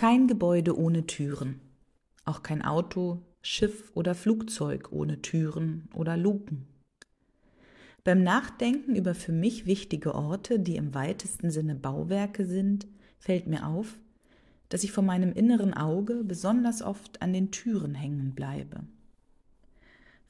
Kein 0.00 0.28
Gebäude 0.28 0.78
ohne 0.78 1.06
Türen, 1.06 1.60
auch 2.24 2.42
kein 2.42 2.62
Auto, 2.62 3.20
Schiff 3.42 3.92
oder 3.94 4.14
Flugzeug 4.14 4.92
ohne 4.92 5.20
Türen 5.20 5.90
oder 5.92 6.16
Luken. 6.16 6.64
Beim 8.02 8.22
Nachdenken 8.22 8.96
über 8.96 9.14
für 9.14 9.32
mich 9.32 9.66
wichtige 9.66 10.14
Orte, 10.14 10.58
die 10.58 10.76
im 10.76 10.94
weitesten 10.94 11.50
Sinne 11.50 11.74
Bauwerke 11.74 12.46
sind, 12.46 12.86
fällt 13.18 13.46
mir 13.46 13.66
auf, 13.66 13.98
dass 14.70 14.84
ich 14.84 14.92
vor 14.92 15.04
meinem 15.04 15.34
inneren 15.34 15.74
Auge 15.74 16.24
besonders 16.24 16.80
oft 16.80 17.20
an 17.20 17.34
den 17.34 17.50
Türen 17.50 17.94
hängen 17.94 18.34
bleibe. 18.34 18.84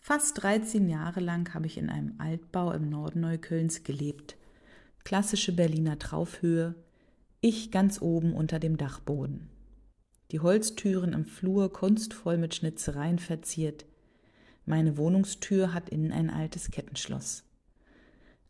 Fast 0.01 0.43
13 0.43 0.89
Jahre 0.89 1.21
lang 1.21 1.55
habe 1.55 1.67
ich 1.67 1.79
in 1.79 1.91
einem 1.91 2.15
Altbau 2.19 2.73
im 2.73 2.91
Norden 2.91 3.21
Neuköllns 3.21 3.85
gelebt. 3.85 4.37
Klassische 5.05 5.53
Berliner 5.53 5.97
Traufhöhe, 5.97 6.75
ich 7.41 7.71
ganz 7.71 8.03
oben 8.03 8.33
unter 8.33 8.59
dem 8.59 8.77
Dachboden. 8.77 9.49
Die 10.33 10.41
Holztüren 10.41 11.13
im 11.13 11.25
Flur 11.25 11.73
kunstvoll 11.73 12.39
mit 12.39 12.55
Schnitzereien 12.55 13.19
verziert. 13.19 13.85
Meine 14.65 14.97
Wohnungstür 14.97 15.75
hat 15.75 15.89
innen 15.89 16.13
ein 16.13 16.31
altes 16.31 16.71
Kettenschloss. 16.71 17.45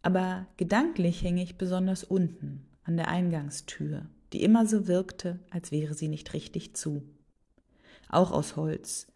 Aber 0.02 0.46
gedanklich 0.56 1.22
hänge 1.22 1.42
ich 1.42 1.56
besonders 1.56 2.04
unten, 2.04 2.66
an 2.84 2.96
der 2.96 3.08
Eingangstür, 3.08 4.06
die 4.32 4.42
immer 4.42 4.66
so 4.66 4.86
wirkte, 4.86 5.38
als 5.50 5.72
wäre 5.72 5.94
sie 5.94 6.08
nicht 6.08 6.32
richtig 6.34 6.74
zu. 6.74 7.02
Auch 8.08 8.32
aus 8.32 8.56
Holz, 8.56 9.06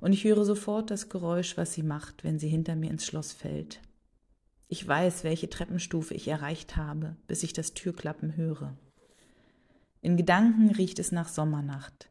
und 0.00 0.12
ich 0.12 0.24
höre 0.24 0.44
sofort 0.44 0.90
das 0.90 1.08
Geräusch, 1.08 1.56
was 1.56 1.72
sie 1.72 1.82
macht, 1.82 2.24
wenn 2.24 2.38
sie 2.38 2.48
hinter 2.48 2.76
mir 2.76 2.90
ins 2.90 3.04
Schloss 3.04 3.32
fällt. 3.32 3.80
Ich 4.68 4.86
weiß, 4.86 5.24
welche 5.24 5.48
Treppenstufe 5.48 6.14
ich 6.14 6.28
erreicht 6.28 6.76
habe, 6.76 7.16
bis 7.26 7.42
ich 7.42 7.52
das 7.52 7.74
Türklappen 7.74 8.36
höre. 8.36 8.76
In 10.00 10.16
Gedanken 10.16 10.70
riecht 10.70 10.98
es 10.98 11.12
nach 11.12 11.28
Sommernacht. 11.28 12.10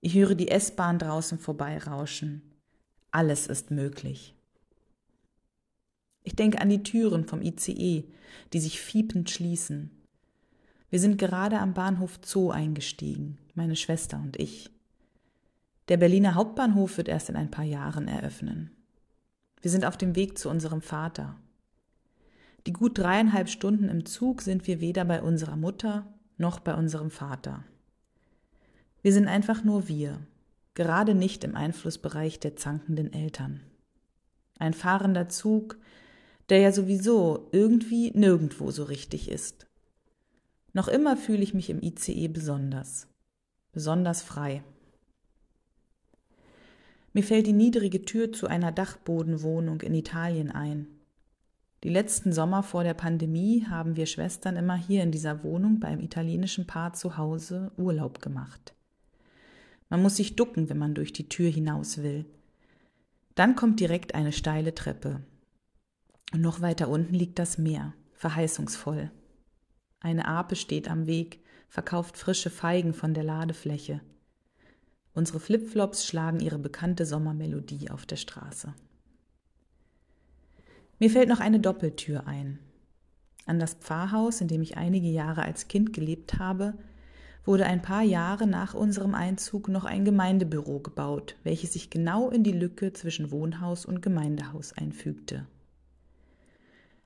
Ich 0.00 0.14
höre 0.14 0.34
die 0.34 0.48
S-Bahn 0.48 0.98
draußen 0.98 1.38
vorbeirauschen. 1.38 2.42
Alles 3.10 3.46
ist 3.46 3.70
möglich. 3.70 4.34
Ich 6.24 6.36
denke 6.36 6.60
an 6.60 6.70
die 6.70 6.82
Türen 6.82 7.24
vom 7.24 7.42
ICE, 7.42 8.04
die 8.52 8.60
sich 8.60 8.80
fiepend 8.80 9.30
schließen. 9.30 9.90
Wir 10.88 11.00
sind 11.00 11.18
gerade 11.18 11.58
am 11.58 11.74
Bahnhof 11.74 12.18
Zoo 12.24 12.50
eingestiegen, 12.50 13.38
meine 13.54 13.76
Schwester 13.76 14.18
und 14.18 14.38
ich. 14.38 14.70
Der 15.88 15.96
Berliner 15.96 16.34
Hauptbahnhof 16.34 16.96
wird 16.96 17.08
erst 17.08 17.28
in 17.28 17.36
ein 17.36 17.50
paar 17.50 17.64
Jahren 17.64 18.08
eröffnen. 18.08 18.70
Wir 19.60 19.70
sind 19.70 19.84
auf 19.84 19.96
dem 19.96 20.16
Weg 20.16 20.38
zu 20.38 20.48
unserem 20.48 20.80
Vater. 20.80 21.36
Die 22.66 22.72
gut 22.72 22.98
dreieinhalb 22.98 23.48
Stunden 23.48 23.88
im 23.88 24.06
Zug 24.06 24.42
sind 24.42 24.66
wir 24.66 24.80
weder 24.80 25.04
bei 25.04 25.22
unserer 25.22 25.56
Mutter 25.56 26.06
noch 26.36 26.60
bei 26.60 26.74
unserem 26.74 27.10
Vater. 27.10 27.64
Wir 29.02 29.12
sind 29.12 29.28
einfach 29.28 29.64
nur 29.64 29.88
wir, 29.88 30.18
gerade 30.74 31.14
nicht 31.14 31.44
im 31.44 31.56
Einflussbereich 31.56 32.40
der 32.40 32.56
zankenden 32.56 33.12
Eltern. 33.12 33.60
Ein 34.58 34.74
fahrender 34.74 35.28
Zug, 35.28 35.76
der 36.48 36.58
ja 36.58 36.72
sowieso 36.72 37.48
irgendwie 37.52 38.10
nirgendwo 38.12 38.70
so 38.70 38.84
richtig 38.84 39.28
ist. 39.28 39.66
Noch 40.72 40.88
immer 40.88 41.16
fühle 41.16 41.42
ich 41.42 41.54
mich 41.54 41.68
im 41.68 41.82
ICE 41.82 42.28
besonders, 42.28 43.08
besonders 43.72 44.22
frei. 44.22 44.62
Mir 47.12 47.22
fällt 47.22 47.46
die 47.46 47.52
niedrige 47.52 48.02
Tür 48.02 48.32
zu 48.32 48.46
einer 48.46 48.72
Dachbodenwohnung 48.72 49.82
in 49.82 49.94
Italien 49.94 50.50
ein. 50.50 50.86
Die 51.84 51.88
letzten 51.88 52.32
Sommer 52.32 52.62
vor 52.62 52.84
der 52.84 52.94
Pandemie 52.94 53.66
haben 53.68 53.96
wir 53.96 54.06
Schwestern 54.06 54.56
immer 54.56 54.76
hier 54.76 55.02
in 55.02 55.10
dieser 55.10 55.42
Wohnung 55.42 55.80
beim 55.80 55.98
italienischen 55.98 56.66
Paar 56.66 56.92
zu 56.92 57.16
Hause 57.16 57.72
Urlaub 57.76 58.22
gemacht. 58.22 58.74
Man 59.88 60.00
muss 60.00 60.16
sich 60.16 60.36
ducken, 60.36 60.68
wenn 60.70 60.78
man 60.78 60.94
durch 60.94 61.12
die 61.12 61.28
Tür 61.28 61.50
hinaus 61.50 61.98
will. 61.98 62.24
Dann 63.34 63.56
kommt 63.56 63.80
direkt 63.80 64.14
eine 64.14 64.32
steile 64.32 64.74
Treppe. 64.74 65.22
Und 66.32 66.40
noch 66.40 66.60
weiter 66.60 66.88
unten 66.88 67.14
liegt 67.14 67.38
das 67.38 67.58
Meer, 67.58 67.94
verheißungsvoll. 68.14 69.10
Eine 69.98 70.26
Ape 70.28 70.54
steht 70.54 70.88
am 70.88 71.06
Weg, 71.06 71.40
verkauft 71.68 72.16
frische 72.16 72.50
Feigen 72.50 72.94
von 72.94 73.12
der 73.12 73.24
Ladefläche. 73.24 74.00
Unsere 75.14 75.40
Flipflops 75.40 76.06
schlagen 76.06 76.40
ihre 76.40 76.58
bekannte 76.58 77.06
Sommermelodie 77.06 77.90
auf 77.90 78.06
der 78.06 78.16
Straße. 78.16 78.72
Mir 81.02 81.10
fällt 81.10 81.28
noch 81.28 81.40
eine 81.40 81.58
Doppeltür 81.58 82.28
ein. 82.28 82.60
An 83.44 83.58
das 83.58 83.74
Pfarrhaus, 83.74 84.40
in 84.40 84.46
dem 84.46 84.62
ich 84.62 84.76
einige 84.76 85.08
Jahre 85.08 85.42
als 85.42 85.66
Kind 85.66 85.92
gelebt 85.92 86.38
habe, 86.38 86.74
wurde 87.44 87.66
ein 87.66 87.82
paar 87.82 88.04
Jahre 88.04 88.46
nach 88.46 88.74
unserem 88.74 89.16
Einzug 89.16 89.66
noch 89.66 89.84
ein 89.84 90.04
Gemeindebüro 90.04 90.78
gebaut, 90.78 91.34
welches 91.42 91.72
sich 91.72 91.90
genau 91.90 92.30
in 92.30 92.44
die 92.44 92.52
Lücke 92.52 92.92
zwischen 92.92 93.32
Wohnhaus 93.32 93.84
und 93.84 94.00
Gemeindehaus 94.00 94.74
einfügte. 94.74 95.44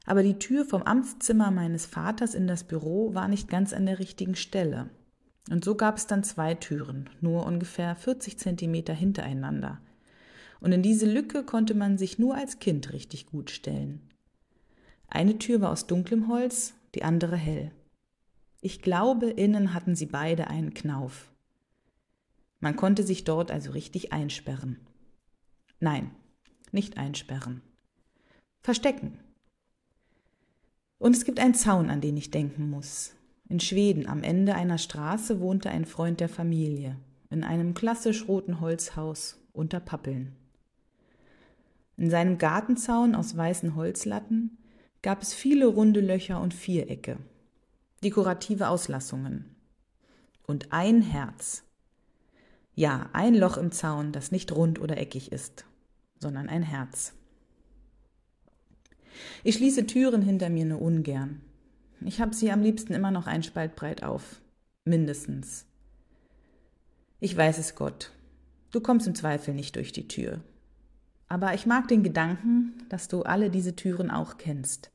Aber 0.05 0.23
die 0.23 0.39
Tür 0.39 0.67
vom 0.67 0.83
Amtszimmer 0.83 1.51
meines 1.51 1.87
Vaters 1.87 2.35
in 2.35 2.47
das 2.47 2.65
Büro 2.65 3.15
war 3.15 3.29
nicht 3.29 3.49
ganz 3.49 3.73
an 3.73 3.87
der 3.87 3.99
richtigen 3.99 4.37
Stelle. 4.37 4.91
Und 5.51 5.65
so 5.65 5.75
gab 5.75 5.97
es 5.97 6.07
dann 6.07 6.23
zwei 6.23 6.55
Türen, 6.55 7.09
nur 7.23 7.47
ungefähr 7.47 7.97
40 7.97 8.39
Zentimeter 8.39 8.93
hintereinander, 8.93 9.81
und 10.61 10.73
in 10.73 10.83
diese 10.83 11.11
Lücke 11.11 11.45
konnte 11.45 11.75
man 11.75 11.99
sich 11.99 12.19
nur 12.19 12.35
als 12.35 12.59
Kind 12.59 12.93
richtig 12.93 13.27
gut 13.27 13.51
stellen. 13.51 14.01
Eine 15.09 15.39
Tür 15.39 15.61
war 15.61 15.71
aus 15.71 15.87
dunklem 15.87 16.29
Holz, 16.29 16.75
die 16.95 17.03
andere 17.03 17.37
hell. 17.37 17.73
Ich 18.61 18.83
glaube, 18.83 19.31
innen 19.31 19.75
hatten 19.75 19.95
sie 19.95 20.07
beide 20.07 20.49
einen 20.49 20.75
Knauf. 20.75 21.31
Man 22.61 22.75
konnte 22.77 23.03
sich 23.03 23.25
dort 23.25 23.51
also 23.51 23.71
richtig 23.71 24.13
einsperren. 24.13 24.81
Nein, 25.79 26.11
nicht 26.73 26.97
einsperren. 26.97 27.61
Verstecken. 28.63 29.21
Und 30.99 31.15
es 31.15 31.25
gibt 31.25 31.39
einen 31.39 31.55
Zaun, 31.55 31.91
an 31.91 32.01
den 32.01 32.17
ich 32.17 32.31
denken 32.31 32.71
muss. 32.71 33.15
In 33.49 33.61
Schweden 33.61 34.09
am 34.09 34.23
Ende 34.23 34.55
einer 34.55 34.79
Straße 34.79 35.39
wohnte 35.39 35.71
ein 35.71 35.85
Freund 35.85 36.19
der 36.19 36.29
Familie, 36.29 36.97
in 37.31 37.45
einem 37.45 37.75
klassisch 37.75 38.27
roten 38.27 38.61
Holzhaus 38.61 39.39
unter 39.53 39.79
Pappeln. 39.79 40.35
In 41.97 42.11
seinem 42.11 42.39
Gartenzaun 42.39 43.15
aus 43.15 43.37
weißen 43.37 43.75
Holzlatten 43.75 44.59
gab 45.03 45.23
es 45.23 45.33
viele 45.33 45.67
runde 45.67 46.01
Löcher 46.01 46.41
und 46.41 46.53
Vierecke, 46.53 47.19
dekorative 48.05 48.69
Auslassungen. 48.69 49.57
Und 50.47 50.73
ein 50.73 51.01
Herz. 51.01 51.65
Ja, 52.75 53.09
ein 53.13 53.35
Loch 53.35 53.57
im 53.57 53.73
Zaun, 53.73 54.13
das 54.13 54.31
nicht 54.31 54.53
rund 54.53 54.81
oder 54.81 54.99
eckig 54.99 55.33
ist, 55.33 55.65
sondern 56.21 56.49
ein 56.49 56.63
Herz. 56.63 57.15
Ich 59.43 59.57
schließe 59.57 59.87
Türen 59.87 60.23
hinter 60.23 60.51
mir 60.51 60.67
nur 60.67 60.83
ungern. 60.83 61.41
Ich 62.05 62.21
habe 62.21 62.35
sie 62.35 62.53
am 62.53 62.61
liebsten 62.61 62.93
immer 62.93 63.11
noch 63.11 63.27
ein 63.27 63.43
Spalt 63.43 63.75
breit 63.75 64.03
auf. 64.03 64.41
Mindestens. 64.85 65.65
Ich 67.19 67.35
weiß 67.35 67.57
es 67.59 67.75
Gott. 67.75 68.13
Du 68.71 68.81
kommst 68.81 69.07
im 69.07 69.15
Zweifel 69.15 69.55
nicht 69.55 69.77
durch 69.77 69.93
die 69.93 70.07
Tür. 70.07 70.43
Aber 71.29 71.55
ich 71.55 71.67
mag 71.67 71.89
den 71.89 72.03
Gedanken, 72.03 72.75
dass 72.89 73.09
du 73.09 73.23
alle 73.23 73.51
diese 73.51 73.75
Türen 73.75 74.11
auch 74.11 74.39
kennst. 74.39 74.91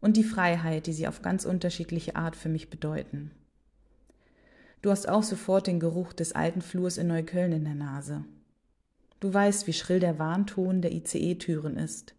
Und 0.00 0.16
die 0.16 0.24
Freiheit, 0.24 0.86
die 0.86 0.92
sie 0.92 1.08
auf 1.08 1.22
ganz 1.22 1.44
unterschiedliche 1.44 2.16
Art 2.16 2.36
für 2.36 2.48
mich 2.48 2.70
bedeuten. 2.70 3.32
Du 4.82 4.90
hast 4.90 5.08
auch 5.08 5.24
sofort 5.24 5.66
den 5.66 5.80
Geruch 5.80 6.12
des 6.12 6.32
alten 6.32 6.62
Flurs 6.62 6.96
in 6.96 7.08
Neukölln 7.08 7.52
in 7.52 7.64
der 7.64 7.74
Nase. 7.74 8.24
Du 9.18 9.32
weißt, 9.32 9.66
wie 9.66 9.72
schrill 9.72 9.98
der 9.98 10.18
Warnton 10.18 10.82
der 10.82 10.92
ICE-Türen 10.92 11.76
ist. 11.76 12.14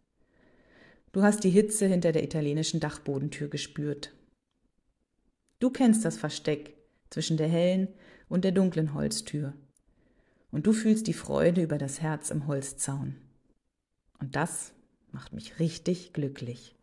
Du 1.13 1.23
hast 1.23 1.43
die 1.43 1.49
Hitze 1.49 1.85
hinter 1.85 2.11
der 2.11 2.23
italienischen 2.23 2.79
Dachbodentür 2.79 3.47
gespürt. 3.47 4.11
Du 5.59 5.69
kennst 5.69 6.03
das 6.03 6.17
Versteck 6.17 6.75
zwischen 7.09 7.37
der 7.37 7.47
hellen 7.47 7.87
und 8.27 8.43
der 8.43 8.51
dunklen 8.51 8.93
Holztür 8.93 9.53
und 10.57 10.65
du 10.65 10.73
fühlst 10.73 11.05
die 11.05 11.13
Freude 11.13 11.61
über 11.61 11.77
das 11.77 12.01
Herz 12.01 12.31
im 12.31 12.47
Holzzaun. 12.47 13.15
Und 14.17 14.35
das 14.35 14.73
macht 15.11 15.31
mich 15.31 15.59
richtig 15.59 16.13
glücklich. 16.13 16.75